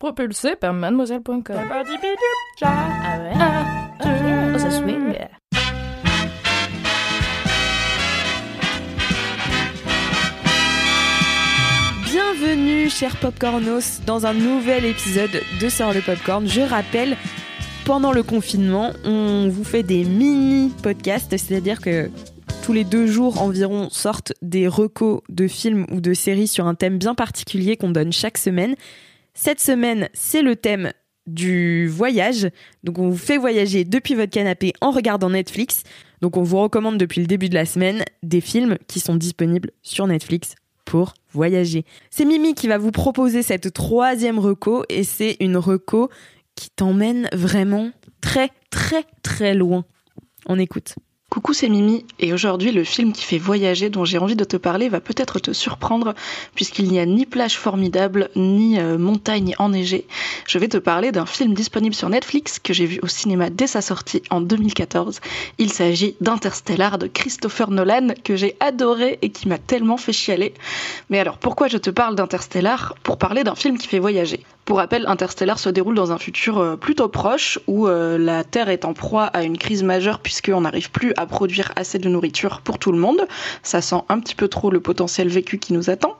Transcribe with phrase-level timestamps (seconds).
[0.00, 1.42] Propulsé par mademoiselle.com.
[2.62, 3.34] Ah ouais?
[4.54, 5.12] Oh, ça swing.
[12.06, 16.48] Bienvenue, chers popcornos, dans un nouvel épisode de Sort le Popcorn.
[16.48, 17.18] Je rappelle,
[17.84, 22.10] pendant le confinement, on vous fait des mini-podcasts, c'est-à-dire que
[22.62, 26.74] tous les deux jours environ sortent des recos de films ou de séries sur un
[26.74, 28.76] thème bien particulier qu'on donne chaque semaine.
[29.42, 30.92] Cette semaine, c'est le thème
[31.26, 32.50] du voyage.
[32.84, 35.82] Donc on vous fait voyager depuis votre canapé en regardant Netflix.
[36.20, 39.70] Donc on vous recommande depuis le début de la semaine des films qui sont disponibles
[39.80, 41.86] sur Netflix pour voyager.
[42.10, 46.10] C'est Mimi qui va vous proposer cette troisième reco et c'est une reco
[46.54, 49.86] qui t'emmène vraiment très très très loin.
[50.48, 50.96] On écoute.
[51.30, 54.56] Coucou, c'est Mimi, et aujourd'hui le film qui fait voyager dont j'ai envie de te
[54.56, 56.12] parler va peut-être te surprendre
[56.56, 60.08] puisqu'il n'y a ni plage formidable ni euh, montagne enneigée.
[60.48, 63.68] Je vais te parler d'un film disponible sur Netflix que j'ai vu au cinéma dès
[63.68, 65.20] sa sortie en 2014.
[65.58, 70.52] Il s'agit d'Interstellar de Christopher Nolan que j'ai adoré et qui m'a tellement fait chialer.
[71.10, 74.42] Mais alors pourquoi je te parle d'Interstellar Pour parler d'un film qui fait voyager?
[74.70, 78.68] Pour rappel, Interstellar se déroule dans un futur euh, plutôt proche où euh, la Terre
[78.68, 82.60] est en proie à une crise majeure puisqu'on n'arrive plus à produire assez de nourriture
[82.60, 83.26] pour tout le monde.
[83.64, 86.16] Ça sent un petit peu trop le potentiel vécu qui nous attend.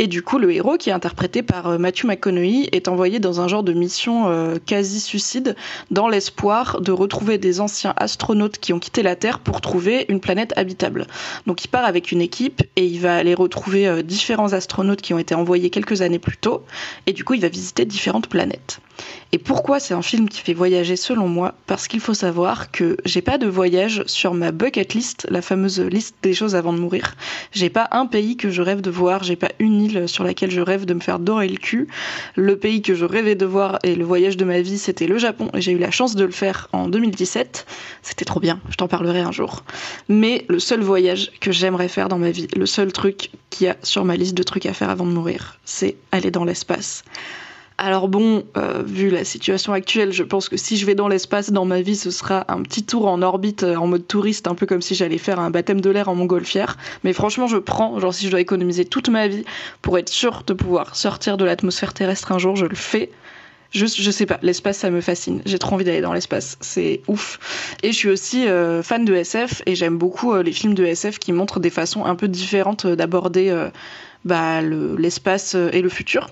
[0.00, 3.40] Et du coup, le héros, qui est interprété par euh, Matthew McConaughey, est envoyé dans
[3.40, 4.28] un genre de mission
[4.66, 5.54] quasi-suicide
[5.92, 10.18] dans l'espoir de retrouver des anciens astronautes qui ont quitté la Terre pour trouver une
[10.18, 11.06] planète habitable.
[11.46, 15.20] Donc il part avec une équipe et il va aller retrouver différents astronautes qui ont
[15.20, 16.64] été envoyés quelques années plus tôt.
[17.06, 18.80] Et du coup, il va visiter différentes planètes.
[19.32, 21.54] Et pourquoi c'est un film qui fait voyager selon moi?
[21.66, 25.80] Parce qu'il faut savoir que j'ai pas de voyage sur ma bucket list, la fameuse
[25.80, 27.14] liste des choses avant de mourir.
[27.52, 30.50] J'ai pas un pays que je rêve de voir, j'ai pas une île sur laquelle
[30.50, 31.88] je rêve de me faire dorer le cul.
[32.36, 35.18] Le pays que je rêvais de voir et le voyage de ma vie, c'était le
[35.18, 37.66] Japon et j'ai eu la chance de le faire en 2017.
[38.02, 39.64] C'était trop bien, je t'en parlerai un jour.
[40.08, 43.70] Mais le seul voyage que j'aimerais faire dans ma vie, le seul truc qu'il y
[43.70, 47.04] a sur ma liste de trucs à faire avant de mourir, c'est aller dans l'espace.
[47.78, 51.50] Alors bon, euh, vu la situation actuelle, je pense que si je vais dans l'espace
[51.50, 54.54] dans ma vie, ce sera un petit tour en orbite euh, en mode touriste, un
[54.54, 56.76] peu comme si j'allais faire un baptême de l'air en montgolfière.
[57.02, 59.44] Mais franchement, je prends, genre si je dois économiser toute ma vie
[59.80, 63.10] pour être sûr de pouvoir sortir de l'atmosphère terrestre un jour, je le fais.
[63.70, 65.40] Juste, je sais pas, l'espace ça me fascine.
[65.46, 67.38] J'ai trop envie d'aller dans l'espace, c'est ouf.
[67.82, 71.18] Et je suis aussi euh, fan de SF et j'aime beaucoup les films de SF
[71.18, 73.68] qui montrent des façons un peu différentes d'aborder
[74.26, 76.28] bah, l'espace et le futur.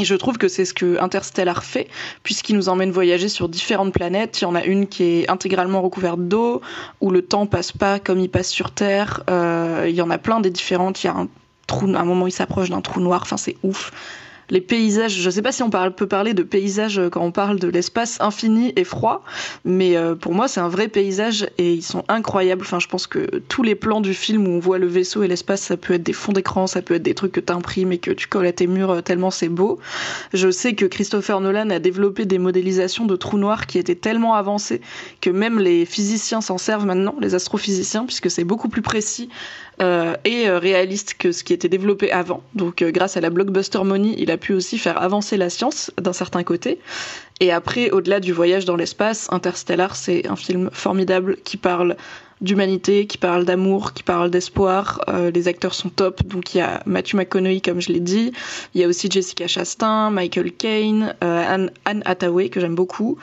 [0.00, 1.88] Et je trouve que c'est ce que Interstellar fait,
[2.22, 4.40] puisqu'il nous emmène voyager sur différentes planètes.
[4.40, 6.62] Il y en a une qui est intégralement recouverte d'eau,
[7.00, 9.22] où le temps passe pas comme il passe sur Terre.
[9.28, 11.02] Euh, il y en a plein des différentes.
[11.04, 11.28] Il y a un
[11.66, 13.20] trou, à un moment il s'approche d'un trou noir.
[13.22, 13.92] Enfin, c'est ouf
[14.52, 17.32] les paysages, je ne sais pas si on peut parler de paysages euh, quand on
[17.32, 19.24] parle de l'espace infini et froid,
[19.64, 22.60] mais euh, pour moi c'est un vrai paysage et ils sont incroyables.
[22.60, 25.28] Enfin, je pense que tous les plans du film où on voit le vaisseau et
[25.28, 27.92] l'espace, ça peut être des fonds d'écran, ça peut être des trucs que tu imprimes
[27.92, 29.78] et que tu colles à tes murs euh, tellement c'est beau.
[30.34, 34.34] Je sais que Christopher Nolan a développé des modélisations de trous noirs qui étaient tellement
[34.34, 34.82] avancées
[35.22, 39.30] que même les physiciens s'en servent maintenant, les astrophysiciens, puisque c'est beaucoup plus précis
[39.80, 42.42] euh, et euh, réaliste que ce qui était développé avant.
[42.54, 45.90] Donc euh, grâce à la blockbuster money, il a pu aussi faire avancer la science
[46.00, 46.78] d'un certain côté.
[47.40, 51.96] Et après, au-delà du voyage dans l'espace, Interstellar, c'est un film formidable qui parle
[52.40, 55.00] d'humanité, qui parle d'amour, qui parle d'espoir.
[55.32, 56.22] les acteurs sont top.
[56.24, 58.32] Donc il y a Matthew McConaughey, comme je l'ai dit.
[58.74, 63.16] Il y a aussi Jessica Chastain, Michael Caine, Anne, Anne Hathaway, que j'aime beaucoup.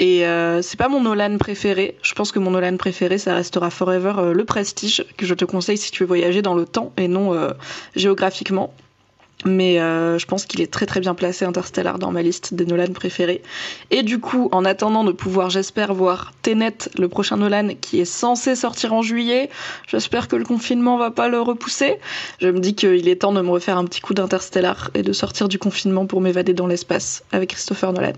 [0.00, 1.96] Et euh, c'est pas mon Nolan préféré.
[2.02, 5.44] Je pense que mon Nolan préféré, ça restera Forever euh, le Prestige, que je te
[5.44, 7.52] conseille si tu veux voyager dans le temps et non euh,
[7.94, 8.74] géographiquement.
[9.46, 12.94] Mais je pense qu'il est très très bien placé Interstellar dans ma liste des Nolan
[12.94, 13.42] préférés.
[13.90, 18.06] Et du coup, en attendant de pouvoir, j'espère, voir Tenet, le prochain Nolan, qui est
[18.06, 19.50] censé sortir en juillet,
[19.86, 21.98] j'espère que le confinement va pas le repousser.
[22.40, 25.12] Je me dis qu'il est temps de me refaire un petit coup d'Interstellar et de
[25.12, 28.14] sortir du confinement pour m'évader dans l'espace avec Christopher Nolan.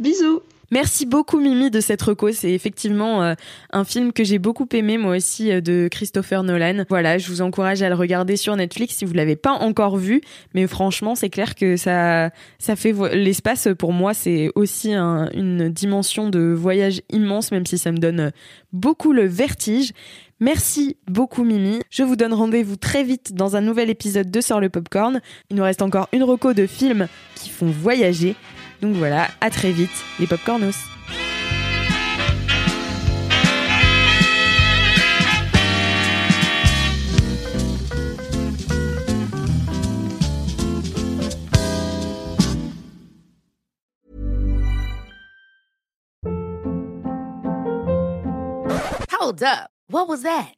[0.00, 2.30] Bisous Merci beaucoup Mimi de cette reco.
[2.30, 3.34] C'est effectivement euh,
[3.72, 6.84] un film que j'ai beaucoup aimé moi aussi euh, de Christopher Nolan.
[6.90, 10.20] Voilà, je vous encourage à le regarder sur Netflix si vous l'avez pas encore vu.
[10.54, 14.12] Mais franchement, c'est clair que ça, ça fait l'espace pour moi.
[14.12, 18.32] C'est aussi une dimension de voyage immense, même si ça me donne
[18.72, 19.92] beaucoup le vertige.
[20.40, 21.80] Merci beaucoup Mimi.
[21.90, 25.20] Je vous donne rendez-vous très vite dans un nouvel épisode de Sort le Popcorn.
[25.50, 28.36] Il nous reste encore une reco de films qui font voyager.
[28.80, 29.90] Donc voilà, à très vite
[30.20, 30.76] les Popcornos.
[49.10, 49.70] Hold up.
[49.90, 50.57] What was that?